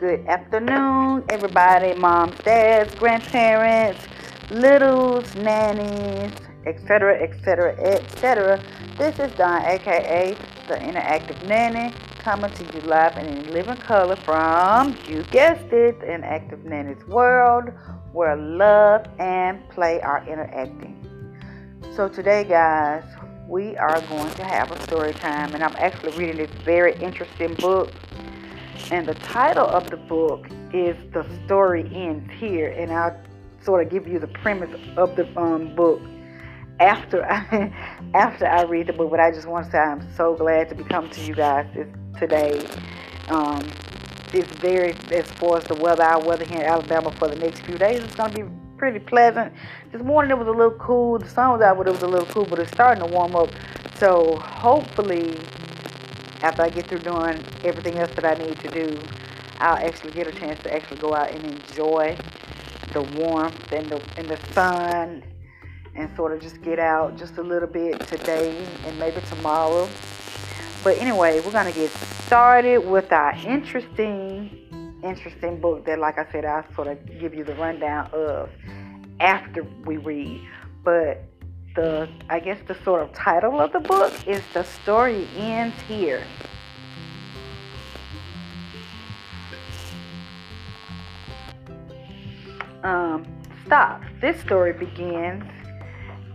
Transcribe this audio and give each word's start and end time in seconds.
good 0.00 0.26
afternoon, 0.28 1.22
everybody, 1.28 1.92
moms, 1.92 2.34
dads, 2.38 2.94
grandparents, 2.94 4.00
littles, 4.50 5.34
nannies, 5.34 6.32
etc., 6.64 7.22
etc., 7.22 7.76
etc. 7.78 8.64
This 8.96 9.18
is 9.18 9.30
Don, 9.32 9.62
aka 9.62 10.34
the 10.68 10.74
Interactive 10.76 11.46
Nanny, 11.46 11.92
coming 12.18 12.50
to 12.50 12.64
you 12.74 12.80
live 12.88 13.18
and 13.18 13.28
in 13.28 13.52
living 13.52 13.76
color 13.76 14.16
from, 14.16 14.96
you 15.06 15.22
guessed 15.24 15.70
it, 15.70 16.00
the 16.00 16.06
Interactive 16.06 16.64
Nanny's 16.64 17.06
world, 17.06 17.70
where 18.12 18.36
love 18.36 19.04
and 19.18 19.68
play 19.68 20.00
are 20.00 20.26
interacting. 20.26 20.96
So 21.94 22.08
today, 22.08 22.44
guys, 22.44 23.04
we 23.46 23.76
are 23.76 24.00
going 24.02 24.32
to 24.36 24.44
have 24.44 24.72
a 24.72 24.82
story 24.84 25.12
time, 25.12 25.54
and 25.54 25.62
I'm 25.62 25.76
actually 25.76 26.16
reading 26.16 26.38
this 26.38 26.50
very 26.64 26.94
interesting 27.02 27.52
book. 27.56 27.92
And 28.90 29.06
the 29.06 29.14
title 29.14 29.66
of 29.66 29.88
the 29.88 29.96
book 29.96 30.48
is 30.72 30.96
"The 31.12 31.24
Story 31.46 31.88
Ends 31.94 32.28
Here," 32.38 32.70
and 32.70 32.90
I'll 32.90 33.16
sort 33.62 33.86
of 33.86 33.92
give 33.92 34.08
you 34.08 34.18
the 34.18 34.26
premise 34.26 34.70
of 34.96 35.14
the 35.14 35.28
um, 35.38 35.76
book 35.76 36.00
after 36.80 37.24
I, 37.30 37.72
after 38.14 38.48
I 38.48 38.62
read 38.62 38.88
the 38.88 38.92
book. 38.92 39.10
But 39.10 39.20
I 39.20 39.30
just 39.30 39.46
want 39.46 39.66
to 39.66 39.70
say 39.70 39.78
I'm 39.78 40.02
so 40.16 40.34
glad 40.34 40.68
to 40.70 40.74
be 40.74 40.82
coming 40.82 41.10
to 41.12 41.20
you 41.20 41.36
guys 41.36 41.66
today. 42.18 42.66
Um, 43.28 43.62
it's 44.32 44.50
very 44.56 44.96
as 45.12 45.30
far 45.32 45.58
as 45.58 45.64
the 45.64 45.74
weather, 45.76 46.02
our 46.02 46.24
weather 46.24 46.44
here 46.44 46.60
in 46.60 46.66
Alabama 46.66 47.12
for 47.12 47.28
the 47.28 47.36
next 47.36 47.60
few 47.60 47.78
days. 47.78 48.02
It's 48.02 48.16
going 48.16 48.32
to 48.32 48.42
be 48.44 48.50
pretty 48.76 48.98
pleasant. 48.98 49.52
This 49.92 50.02
morning 50.02 50.32
it 50.32 50.38
was 50.38 50.48
a 50.48 50.52
little 50.52 50.78
cool. 50.78 51.18
The 51.20 51.28
sun 51.28 51.52
was 51.52 51.60
out, 51.60 51.76
but 51.76 51.86
it 51.86 51.92
was 51.92 52.02
a 52.02 52.08
little 52.08 52.26
cool. 52.26 52.44
But 52.44 52.58
it's 52.58 52.72
starting 52.72 53.04
to 53.06 53.12
warm 53.12 53.36
up. 53.36 53.50
So 53.98 54.36
hopefully, 54.36 55.36
after 56.42 56.62
I 56.62 56.70
get 56.70 56.86
through 56.86 57.00
doing 57.00 57.42
everything 57.64 57.98
else 57.98 58.10
that 58.12 58.24
I 58.24 58.34
need 58.34 58.58
to 58.60 58.68
do, 58.68 59.00
I'll 59.58 59.76
actually 59.76 60.12
get 60.12 60.26
a 60.26 60.32
chance 60.32 60.62
to 60.62 60.74
actually 60.74 60.98
go 60.98 61.14
out 61.14 61.30
and 61.30 61.44
enjoy 61.44 62.16
the 62.92 63.02
warmth 63.02 63.72
and 63.72 63.88
the 63.88 64.02
and 64.16 64.28
the 64.28 64.38
sun, 64.52 65.22
and 65.94 66.10
sort 66.16 66.32
of 66.32 66.40
just 66.40 66.62
get 66.62 66.78
out 66.78 67.16
just 67.16 67.36
a 67.36 67.42
little 67.42 67.68
bit 67.68 68.00
today 68.06 68.56
and 68.86 68.98
maybe 68.98 69.20
tomorrow. 69.28 69.88
But 70.82 70.98
anyway, 70.98 71.40
we're 71.40 71.52
gonna 71.52 71.72
get 71.72 71.90
started 71.90 72.78
with 72.78 73.12
our 73.12 73.34
interesting 73.46 74.56
interesting 75.02 75.60
book 75.60 75.84
that, 75.86 75.98
like 75.98 76.18
I 76.18 76.30
said, 76.30 76.44
I'll 76.44 76.64
sort 76.74 76.88
of 76.88 77.20
give 77.20 77.34
you 77.34 77.44
the 77.44 77.54
rundown 77.54 78.10
of 78.12 78.50
after 79.20 79.62
we 79.84 79.96
read. 79.98 80.40
But 80.84 81.22
the, 81.74 82.08
I 82.28 82.40
guess, 82.40 82.58
the 82.66 82.76
sort 82.84 83.02
of 83.02 83.12
title 83.12 83.60
of 83.60 83.72
the 83.72 83.80
book 83.80 84.12
is 84.26 84.42
The 84.52 84.64
Story 84.64 85.28
Ends 85.36 85.76
Here. 85.86 86.24
Um, 92.82 93.26
stop. 93.66 94.02
This 94.20 94.40
story 94.40 94.72
begins 94.72 95.44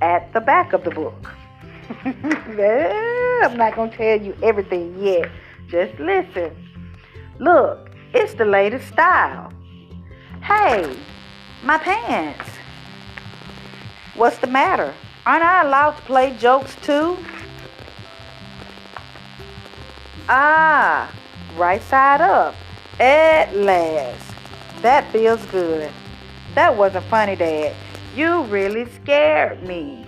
at 0.00 0.32
the 0.32 0.40
back 0.40 0.72
of 0.72 0.84
the 0.84 0.90
book. 0.90 1.30
I'm 2.04 3.56
not 3.56 3.74
going 3.74 3.90
to 3.90 3.96
tell 3.96 4.20
you 4.20 4.36
everything 4.42 4.98
yet. 5.02 5.30
Just 5.68 5.98
listen. 5.98 6.54
Look, 7.38 7.90
it's 8.12 8.34
the 8.34 8.44
latest 8.44 8.88
style. 8.88 9.52
Hey, 10.42 10.96
my 11.62 11.78
pants. 11.78 12.50
What's 14.14 14.38
the 14.38 14.46
matter? 14.48 14.92
Aren't 15.24 15.44
I 15.44 15.62
allowed 15.62 15.92
to 15.92 16.02
play 16.02 16.36
jokes 16.36 16.74
too? 16.82 17.16
Ah, 20.28 21.12
right 21.56 21.82
side 21.82 22.20
up. 22.20 22.54
At 22.98 23.54
last. 23.56 24.34
That 24.82 25.10
feels 25.12 25.44
good. 25.46 25.90
That 26.54 26.76
wasn't 26.76 27.04
funny, 27.04 27.36
Dad. 27.36 27.74
You 28.16 28.42
really 28.44 28.86
scared 28.90 29.62
me. 29.62 30.04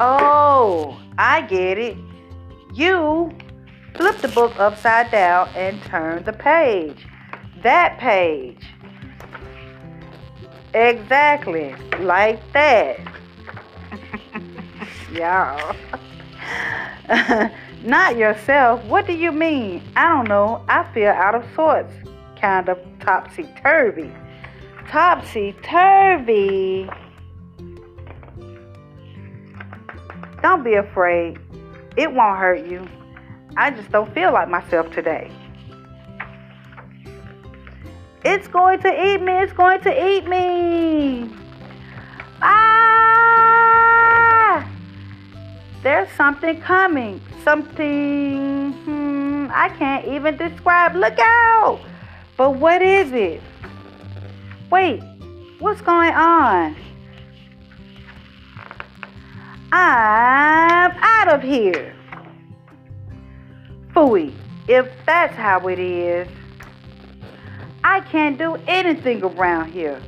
Oh, 0.00 0.98
I 1.18 1.42
get 1.42 1.76
it. 1.76 1.98
You 2.72 3.30
flip 3.94 4.16
the 4.18 4.28
book 4.28 4.58
upside 4.58 5.10
down 5.10 5.50
and 5.54 5.82
turn 5.82 6.24
the 6.24 6.32
page. 6.32 7.06
That 7.62 7.98
page. 7.98 8.64
Exactly, 10.74 11.74
like 11.98 12.40
that. 12.52 13.00
Y'all. 15.12 15.74
Not 17.82 18.16
yourself. 18.16 18.84
What 18.84 19.06
do 19.06 19.12
you 19.12 19.32
mean? 19.32 19.82
I 19.96 20.08
don't 20.08 20.28
know. 20.28 20.64
I 20.68 20.84
feel 20.92 21.08
out 21.08 21.34
of 21.34 21.44
sorts. 21.54 21.92
Kind 22.40 22.68
of 22.68 22.78
topsy 23.00 23.48
turvy. 23.62 24.12
Topsy 24.88 25.54
turvy. 25.62 26.88
Don't 30.42 30.62
be 30.62 30.74
afraid. 30.74 31.38
It 31.96 32.12
won't 32.12 32.38
hurt 32.38 32.66
you. 32.66 32.86
I 33.56 33.70
just 33.70 33.90
don't 33.90 34.12
feel 34.14 34.32
like 34.32 34.48
myself 34.48 34.90
today. 34.92 35.30
It's 38.24 38.48
going 38.48 38.80
to 38.80 38.88
eat 38.88 39.22
me. 39.22 39.32
It's 39.32 39.52
going 39.52 39.80
to 39.80 40.08
eat 40.08 40.26
me. 40.28 41.30
Ah! 42.42 43.00
There's 45.82 46.10
something 46.12 46.60
coming. 46.60 47.22
Something 47.42 48.72
hmm, 48.72 49.46
I 49.50 49.70
can't 49.70 50.06
even 50.06 50.36
describe. 50.36 50.94
Look 50.94 51.18
out! 51.18 51.80
But 52.36 52.56
what 52.56 52.82
is 52.82 53.12
it? 53.12 53.40
Wait, 54.70 55.02
what's 55.58 55.80
going 55.80 56.12
on? 56.12 56.76
I'm 59.72 60.90
out 61.00 61.28
of 61.28 61.42
here. 61.42 61.94
Fooey, 63.94 64.32
if 64.68 64.88
that's 65.06 65.34
how 65.34 65.68
it 65.68 65.78
is, 65.78 66.28
I 67.90 67.98
can't 68.02 68.38
do 68.38 68.54
anything 68.68 69.20
around 69.24 69.72
here. 69.72 70.00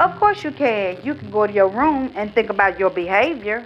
Of 0.00 0.18
course 0.18 0.42
you 0.42 0.50
can. 0.50 0.98
You 1.04 1.14
can 1.14 1.30
go 1.30 1.46
to 1.46 1.52
your 1.52 1.68
room 1.68 2.10
and 2.16 2.34
think 2.34 2.50
about 2.50 2.76
your 2.76 2.90
behavior. 2.90 3.64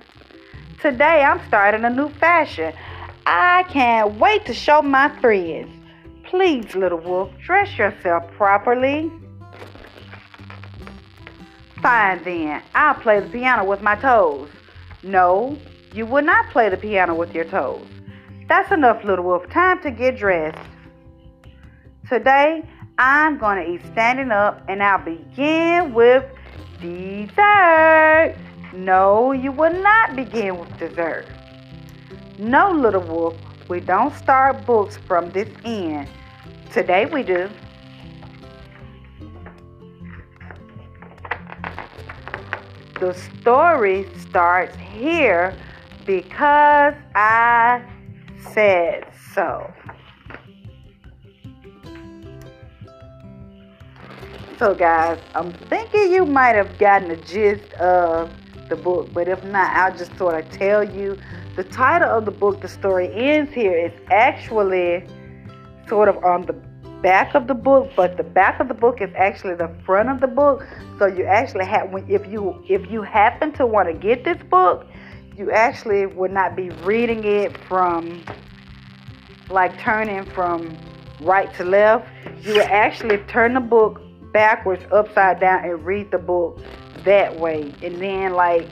Today 0.82 1.22
I'm 1.22 1.40
starting 1.48 1.82
a 1.86 1.88
new 1.88 2.10
fashion. 2.10 2.74
I 3.24 3.62
can't 3.70 4.20
wait 4.20 4.44
to 4.44 4.52
show 4.52 4.82
my 4.82 5.08
friends. 5.22 5.72
Please, 6.24 6.74
little 6.74 6.98
wolf, 6.98 7.30
dress 7.42 7.78
yourself 7.78 8.30
properly. 8.32 9.10
Fine 11.80 12.24
then, 12.24 12.62
I'll 12.74 12.96
play 12.96 13.20
the 13.20 13.30
piano 13.30 13.64
with 13.64 13.80
my 13.80 13.94
toes. 13.94 14.50
No, 15.02 15.56
you 15.94 16.04
will 16.04 16.22
not 16.22 16.50
play 16.50 16.68
the 16.68 16.76
piano 16.76 17.14
with 17.14 17.34
your 17.34 17.46
toes. 17.46 17.86
That's 18.46 18.70
enough, 18.72 19.04
little 19.04 19.24
wolf. 19.24 19.48
Time 19.48 19.80
to 19.84 19.90
get 19.90 20.18
dressed. 20.18 20.58
Today, 22.10 22.62
I'm 22.98 23.38
going 23.38 23.64
to 23.64 23.72
eat 23.72 23.92
standing 23.92 24.32
up 24.32 24.60
and 24.68 24.82
I'll 24.82 24.98
begin 24.98 25.94
with 25.94 26.24
dessert. 26.80 28.34
No, 28.72 29.30
you 29.30 29.52
will 29.52 29.72
not 29.72 30.16
begin 30.16 30.58
with 30.58 30.76
dessert. 30.78 31.26
No, 32.38 32.72
little 32.72 33.02
wolf, 33.02 33.36
we 33.68 33.78
don't 33.78 34.12
start 34.16 34.66
books 34.66 34.96
from 34.96 35.30
this 35.30 35.48
end. 35.64 36.08
Today 36.72 37.06
we 37.06 37.22
do. 37.22 37.48
The 42.98 43.14
story 43.14 44.08
starts 44.18 44.76
here 44.76 45.56
because 46.04 46.94
I 47.14 47.80
said 48.52 49.06
so. 49.34 49.72
So, 54.58 54.74
guys, 54.74 55.20
I'm 55.36 55.52
thinking 55.52 56.10
you 56.12 56.26
might 56.26 56.56
have 56.56 56.78
gotten 56.78 57.10
the 57.10 57.16
gist 57.18 57.72
of 57.74 58.28
the 58.68 58.74
book, 58.74 59.08
but 59.12 59.28
if 59.28 59.44
not, 59.44 59.72
I'll 59.76 59.96
just 59.96 60.18
sort 60.18 60.34
of 60.34 60.50
tell 60.50 60.82
you. 60.82 61.16
The 61.54 61.62
title 61.62 62.08
of 62.08 62.24
the 62.24 62.32
book, 62.32 62.60
The 62.60 62.66
Story 62.66 63.08
Ends 63.14 63.52
Here, 63.52 63.78
is 63.78 63.92
actually 64.10 65.06
sort 65.86 66.08
of 66.08 66.16
on 66.24 66.44
the 66.46 66.54
back 67.02 67.36
of 67.36 67.46
the 67.46 67.54
book, 67.54 67.92
but 67.94 68.16
the 68.16 68.24
back 68.24 68.58
of 68.58 68.66
the 68.66 68.74
book 68.74 69.00
is 69.00 69.10
actually 69.14 69.54
the 69.54 69.72
front 69.86 70.08
of 70.08 70.20
the 70.20 70.26
book. 70.26 70.66
So 70.98 71.06
you 71.06 71.24
actually 71.24 71.66
have 71.66 71.94
if 72.08 72.26
you 72.26 72.60
if 72.68 72.90
you 72.90 73.02
happen 73.02 73.52
to 73.52 73.64
want 73.64 73.86
to 73.86 73.94
get 73.94 74.24
this 74.24 74.42
book, 74.50 74.88
you 75.36 75.52
actually 75.52 76.06
would 76.06 76.32
not 76.32 76.56
be 76.56 76.70
reading 76.82 77.22
it 77.22 77.56
from 77.68 78.24
like 79.50 79.78
turning 79.78 80.24
from 80.24 80.76
right 81.20 81.54
to 81.54 81.64
left. 81.64 82.08
You 82.42 82.54
would 82.54 82.62
actually 82.62 83.18
turn 83.28 83.54
the 83.54 83.60
book 83.60 84.00
backwards, 84.32 84.84
upside 84.92 85.40
down, 85.40 85.64
and 85.64 85.84
read 85.84 86.10
the 86.10 86.18
book 86.18 86.60
that 87.04 87.38
way. 87.38 87.74
And 87.82 88.00
then 88.00 88.32
like 88.32 88.68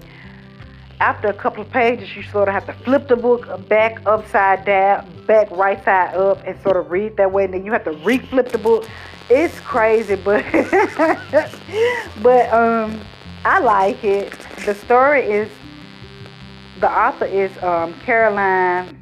after 1.00 1.28
a 1.28 1.34
couple 1.34 1.62
of 1.62 1.70
pages, 1.70 2.14
you 2.16 2.22
sort 2.22 2.48
of 2.48 2.54
have 2.54 2.66
to 2.66 2.72
flip 2.72 3.08
the 3.08 3.16
book 3.16 3.68
back 3.68 4.00
upside 4.06 4.64
down, 4.64 5.06
back 5.26 5.50
right 5.50 5.82
side 5.84 6.14
up, 6.14 6.42
and 6.46 6.60
sort 6.62 6.76
of 6.76 6.90
read 6.90 7.16
that 7.16 7.30
way. 7.30 7.44
And 7.44 7.54
then 7.54 7.64
you 7.64 7.72
have 7.72 7.84
to 7.84 7.92
re-flip 7.92 8.50
the 8.50 8.58
book. 8.58 8.88
It's 9.28 9.58
crazy, 9.60 10.14
but 10.14 10.44
but 12.22 12.52
um, 12.52 13.00
I 13.44 13.58
like 13.58 14.02
it. 14.04 14.32
The 14.64 14.74
story 14.74 15.22
is 15.22 15.50
the 16.80 16.90
author 16.90 17.24
is 17.24 17.50
um, 17.62 17.94
Caroline 18.04 18.96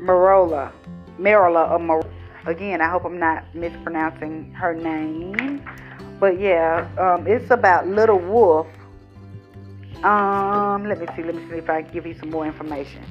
Marola, 0.00 0.72
Marola 1.18 1.70
or 1.70 1.78
Mar- 1.78 2.06
again. 2.46 2.80
I 2.80 2.88
hope 2.88 3.04
I'm 3.04 3.18
not 3.18 3.44
mispronouncing 3.54 4.52
her 4.52 4.74
name, 4.74 5.62
but 6.18 6.40
yeah, 6.40 6.88
um, 6.98 7.26
it's 7.26 7.50
about 7.50 7.86
Little 7.88 8.18
Wolf 8.18 8.66
um, 10.04 10.86
let 10.86 11.00
me 11.00 11.06
see. 11.16 11.22
Let 11.22 11.34
me 11.34 11.48
see 11.48 11.56
if 11.56 11.70
I 11.70 11.82
can 11.82 11.92
give 11.92 12.06
you 12.06 12.14
some 12.18 12.30
more 12.30 12.46
information. 12.46 13.02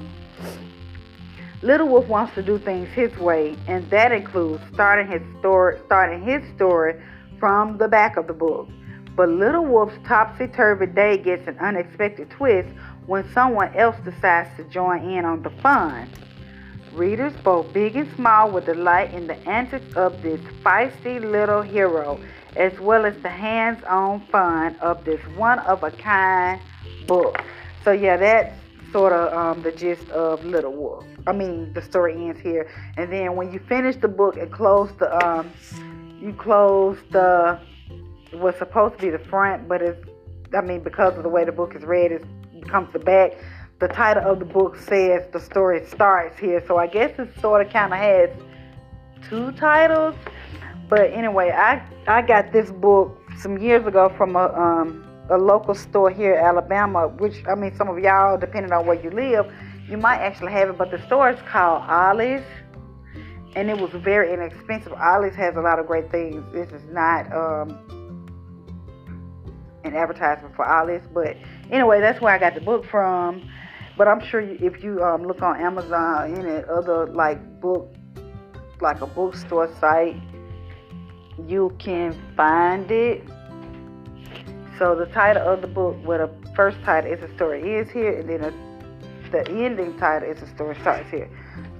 Little 1.62 1.88
Wolf 1.88 2.06
wants 2.06 2.34
to 2.34 2.42
do 2.42 2.58
things 2.58 2.88
his 2.90 3.16
way, 3.18 3.56
and 3.66 3.88
that 3.90 4.12
includes 4.12 4.62
starting 4.72 5.10
his 5.10 5.22
story, 5.38 5.78
starting 5.86 6.22
his 6.22 6.42
story 6.54 7.00
from 7.38 7.78
the 7.78 7.88
back 7.88 8.16
of 8.16 8.26
the 8.26 8.32
book. 8.32 8.68
But 9.16 9.30
Little 9.30 9.64
Wolf's 9.64 9.96
topsy-turvy 10.06 10.86
day 10.86 11.16
gets 11.16 11.48
an 11.48 11.58
unexpected 11.58 12.30
twist 12.30 12.68
when 13.06 13.30
someone 13.32 13.74
else 13.74 13.96
decides 14.04 14.54
to 14.58 14.64
join 14.64 15.10
in 15.10 15.24
on 15.24 15.42
the 15.42 15.50
fun. 15.50 16.08
Readers, 16.96 17.34
both 17.44 17.70
big 17.74 17.94
and 17.94 18.10
small, 18.16 18.50
will 18.50 18.62
delight 18.62 19.12
in 19.12 19.26
the 19.26 19.36
antics 19.46 19.94
of 19.96 20.22
this 20.22 20.40
feisty 20.64 21.20
little 21.20 21.60
hero, 21.60 22.18
as 22.56 22.72
well 22.80 23.04
as 23.04 23.14
the 23.20 23.28
hands-on 23.28 24.20
fun 24.32 24.74
of 24.80 25.04
this 25.04 25.20
one-of-a-kind 25.36 26.58
book. 27.06 27.44
So 27.84 27.92
yeah, 27.92 28.16
that's 28.16 28.56
sort 28.92 29.12
of 29.12 29.30
um, 29.34 29.62
the 29.62 29.72
gist 29.72 30.08
of 30.08 30.42
Little 30.42 30.72
Wolf. 30.72 31.04
I 31.26 31.32
mean, 31.32 31.70
the 31.74 31.82
story 31.82 32.14
ends 32.14 32.40
here, 32.40 32.66
and 32.96 33.12
then 33.12 33.36
when 33.36 33.52
you 33.52 33.58
finish 33.58 33.96
the 33.96 34.08
book 34.08 34.38
and 34.38 34.50
close 34.50 34.90
the, 34.98 35.26
um, 35.26 35.52
you 36.18 36.32
close 36.32 36.96
the 37.10 37.60
what's 38.32 38.58
supposed 38.58 38.94
to 38.96 39.02
be 39.02 39.10
the 39.10 39.18
front, 39.18 39.68
but 39.68 39.82
it's, 39.82 40.02
I 40.54 40.62
mean, 40.62 40.82
because 40.82 41.14
of 41.16 41.24
the 41.24 41.28
way 41.28 41.44
the 41.44 41.52
book 41.52 41.74
is 41.76 41.82
read, 41.82 42.10
it 42.10 42.24
becomes 42.58 42.90
the 42.94 43.00
back. 43.00 43.32
The 43.78 43.88
title 43.88 44.24
of 44.24 44.38
the 44.38 44.46
book 44.46 44.76
says 44.76 45.28
the 45.32 45.40
story 45.40 45.84
starts 45.84 46.38
here, 46.38 46.64
so 46.66 46.78
I 46.78 46.86
guess 46.86 47.18
it 47.18 47.28
sort 47.40 47.66
of 47.66 47.70
kind 47.70 47.92
of 47.92 47.98
has 47.98 48.30
two 49.28 49.52
titles. 49.52 50.14
But 50.88 51.12
anyway, 51.12 51.50
I 51.50 51.82
I 52.06 52.22
got 52.22 52.52
this 52.52 52.70
book 52.70 53.20
some 53.38 53.58
years 53.58 53.86
ago 53.86 54.08
from 54.16 54.34
a 54.34 54.46
um, 54.54 55.04
a 55.28 55.36
local 55.36 55.74
store 55.74 56.10
here 56.10 56.38
in 56.38 56.44
Alabama, 56.44 57.08
which 57.08 57.42
I 57.46 57.54
mean, 57.54 57.76
some 57.76 57.90
of 57.90 57.98
y'all, 57.98 58.38
depending 58.38 58.72
on 58.72 58.86
where 58.86 58.98
you 58.98 59.10
live, 59.10 59.52
you 59.90 59.98
might 59.98 60.20
actually 60.20 60.52
have 60.52 60.70
it. 60.70 60.78
But 60.78 60.90
the 60.90 61.02
store 61.06 61.28
is 61.28 61.40
called 61.42 61.82
Ollie's, 61.82 62.44
and 63.56 63.68
it 63.68 63.78
was 63.78 63.90
very 63.90 64.32
inexpensive. 64.32 64.94
Ollie's 64.94 65.34
has 65.34 65.54
a 65.54 65.60
lot 65.60 65.78
of 65.78 65.86
great 65.86 66.10
things. 66.10 66.42
This 66.50 66.70
is 66.70 66.84
not 66.92 67.30
um, 67.30 67.68
an 69.84 69.94
advertisement 69.94 70.56
for 70.56 70.66
Ollie's, 70.66 71.02
but 71.12 71.36
anyway, 71.70 72.00
that's 72.00 72.22
where 72.22 72.32
I 72.32 72.38
got 72.38 72.54
the 72.54 72.62
book 72.62 72.86
from. 72.86 73.46
But 73.96 74.08
I'm 74.08 74.20
sure 74.20 74.40
if 74.40 74.82
you 74.84 75.02
um, 75.02 75.22
look 75.24 75.42
on 75.42 75.58
Amazon 75.58 75.92
or 75.92 76.24
any 76.24 76.64
other 76.64 77.06
like 77.06 77.60
book, 77.60 77.94
like 78.80 79.00
a 79.00 79.06
bookstore 79.06 79.74
site, 79.80 80.16
you 81.46 81.74
can 81.78 82.14
find 82.36 82.90
it. 82.90 83.22
So 84.78 84.94
the 84.94 85.06
title 85.06 85.48
of 85.48 85.62
the 85.62 85.66
book, 85.66 85.96
well, 86.04 86.26
the 86.26 86.54
first 86.54 86.76
title 86.84 87.10
is 87.10 87.20
the 87.20 87.34
story 87.36 87.76
is 87.76 87.90
here, 87.90 88.18
and 88.18 88.28
then 88.28 88.44
a, 88.44 89.30
the 89.30 89.48
ending 89.48 89.96
title 89.98 90.30
is 90.30 90.40
the 90.40 90.46
story 90.48 90.76
starts 90.82 91.10
here. 91.10 91.30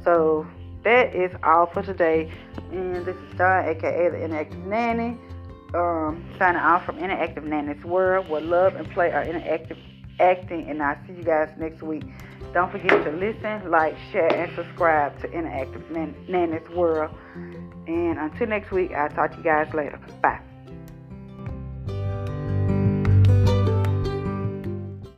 So 0.03 0.47
that 0.85 1.15
is 1.15 1.31
all 1.43 1.67
for 1.67 1.83
today. 1.83 2.33
And 2.73 3.05
this 3.05 3.17
is 3.17 3.37
Dawn, 3.37 3.69
aka 3.69 4.09
the 4.09 4.17
Interactive 4.17 4.65
Nanny, 4.67 5.19
um, 5.75 6.25
signing 6.39 6.63
off 6.63 6.87
from 6.87 6.97
Interactive 6.97 7.45
Nanny's 7.45 7.85
World, 7.85 8.31
where 8.31 8.41
love 8.41 8.75
and 8.77 8.91
play 8.93 9.13
are 9.13 9.25
interactive 9.25 9.77
acting. 10.21 10.69
And 10.69 10.83
I'll 10.83 10.99
see 11.07 11.15
you 11.15 11.23
guys 11.23 11.51
next 11.59 11.83
week. 11.83 12.05
Don't 12.53 12.71
forget 12.71 13.05
to 13.05 13.11
listen, 13.11 13.71
like, 13.71 13.97
share, 14.13 14.33
and 14.35 14.55
subscribe 14.55 15.21
to 15.21 15.29
Interactive 15.29 16.29
Nanny's 16.29 16.69
World. 16.71 17.15
And 17.87 18.19
until 18.19 18.47
next 18.47 18.71
week, 18.71 18.93
I'll 18.93 19.11
talk 19.11 19.33
to 19.33 19.37
you 19.37 19.43
guys 19.43 19.73
later. 19.75 19.99
Bye. 20.23 20.41